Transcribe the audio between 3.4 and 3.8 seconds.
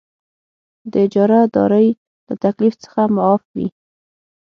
وي.